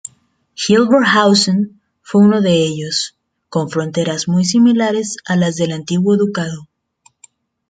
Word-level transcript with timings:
Hildburghausen 0.55 1.79
fue 2.01 2.23
uno 2.25 2.41
de 2.41 2.55
ellos, 2.63 3.17
con 3.49 3.69
fronteras 3.69 4.27
muy 4.27 4.45
similares 4.45 5.17
a 5.27 5.35
las 5.35 5.57
del 5.57 5.73
antiguo 5.73 6.17
ducado. 6.17 6.67